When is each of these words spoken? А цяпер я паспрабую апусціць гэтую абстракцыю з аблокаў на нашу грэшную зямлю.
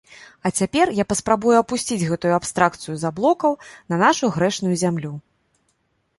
А 0.49 0.51
цяпер 0.61 0.91
я 0.99 1.03
паспрабую 1.11 1.53
апусціць 1.59 1.99
гэтую 2.13 2.31
абстракцыю 2.39 2.95
з 3.03 3.07
аблокаў 3.11 3.51
на 3.95 4.01
нашу 4.07 4.25
грэшную 4.39 4.75
зямлю. 4.87 5.13